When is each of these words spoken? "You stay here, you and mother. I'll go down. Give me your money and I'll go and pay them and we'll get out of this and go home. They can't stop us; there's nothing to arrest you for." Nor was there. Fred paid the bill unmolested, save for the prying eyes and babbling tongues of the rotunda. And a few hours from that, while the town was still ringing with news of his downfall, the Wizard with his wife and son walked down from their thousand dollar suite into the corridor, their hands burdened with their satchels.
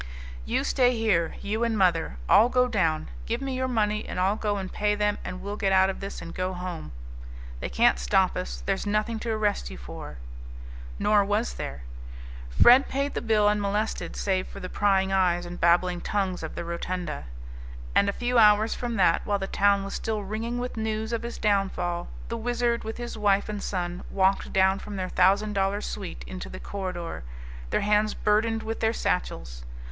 "You 0.45 0.63
stay 0.63 0.97
here, 0.97 1.35
you 1.43 1.63
and 1.63 1.77
mother. 1.77 2.17
I'll 2.27 2.49
go 2.49 2.67
down. 2.67 3.09
Give 3.27 3.39
me 3.39 3.53
your 3.53 3.67
money 3.67 4.03
and 4.03 4.19
I'll 4.19 4.35
go 4.35 4.57
and 4.57 4.73
pay 4.73 4.95
them 4.95 5.19
and 5.23 5.43
we'll 5.43 5.57
get 5.57 5.71
out 5.71 5.91
of 5.91 5.99
this 5.99 6.23
and 6.23 6.33
go 6.33 6.53
home. 6.53 6.91
They 7.59 7.69
can't 7.69 7.99
stop 7.99 8.35
us; 8.35 8.63
there's 8.65 8.87
nothing 8.87 9.19
to 9.19 9.29
arrest 9.29 9.69
you 9.69 9.77
for." 9.77 10.17
Nor 10.97 11.23
was 11.23 11.53
there. 11.53 11.83
Fred 12.49 12.89
paid 12.89 13.13
the 13.13 13.21
bill 13.21 13.47
unmolested, 13.47 14.15
save 14.15 14.47
for 14.47 14.59
the 14.59 14.69
prying 14.69 15.11
eyes 15.11 15.45
and 15.45 15.61
babbling 15.61 16.01
tongues 16.01 16.41
of 16.41 16.55
the 16.55 16.65
rotunda. 16.65 17.25
And 17.93 18.09
a 18.09 18.11
few 18.11 18.39
hours 18.39 18.73
from 18.73 18.95
that, 18.95 19.21
while 19.23 19.37
the 19.37 19.45
town 19.45 19.83
was 19.83 19.93
still 19.93 20.23
ringing 20.23 20.57
with 20.57 20.77
news 20.77 21.13
of 21.13 21.21
his 21.21 21.37
downfall, 21.37 22.07
the 22.27 22.37
Wizard 22.37 22.83
with 22.83 22.97
his 22.97 23.19
wife 23.19 23.47
and 23.47 23.61
son 23.61 24.03
walked 24.09 24.51
down 24.51 24.79
from 24.79 24.95
their 24.95 25.09
thousand 25.09 25.53
dollar 25.53 25.79
suite 25.79 26.23
into 26.25 26.49
the 26.49 26.59
corridor, 26.59 27.23
their 27.69 27.81
hands 27.81 28.15
burdened 28.15 28.63
with 28.63 28.79
their 28.79 28.93
satchels. 28.93 29.63